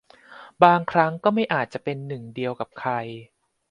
[0.63, 2.91] บางครั้งก็ไม่อาจจะเป็นหนึ่งเดียวกับใคร